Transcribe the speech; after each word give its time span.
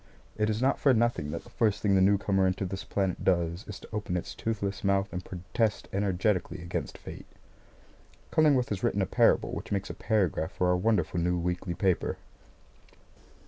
It 0.35 0.49
is 0.49 0.63
not 0.63 0.79
for 0.79 0.95
nothing 0.95 1.29
that 1.29 1.43
the 1.43 1.51
first 1.51 1.79
thing 1.83 1.93
the 1.93 2.01
newcomer 2.01 2.47
into 2.47 2.65
this 2.65 2.83
planet 2.83 3.23
does 3.23 3.65
is 3.67 3.79
to 3.81 3.89
open 3.93 4.17
its 4.17 4.33
toothless 4.33 4.83
mouth 4.83 5.13
and 5.13 5.23
protest 5.23 5.87
energetically 5.93 6.59
against 6.63 6.97
fate. 6.97 7.27
Cullingworth 8.31 8.69
has 8.69 8.81
written 8.81 9.03
a 9.03 9.05
parable 9.05 9.51
which 9.51 9.71
makes 9.71 9.91
a 9.91 9.93
paragraph 9.93 10.53
for 10.53 10.69
our 10.69 10.75
wonderful 10.75 11.19
new 11.19 11.37
weekly 11.37 11.75
paper. 11.75 12.17